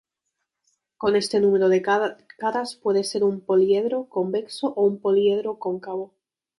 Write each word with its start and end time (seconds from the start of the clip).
Con 0.97 1.15
este 1.15 1.39
número 1.39 1.69
de 1.69 1.83
caras 1.83 2.75
puede 2.77 3.03
ser 3.03 3.23
un 3.23 3.39
poliedro 3.39 4.09
convexo 4.09 4.73
o 4.75 4.83
un 4.87 4.99
poliedro 4.99 5.59
cóncavo. 5.59 6.15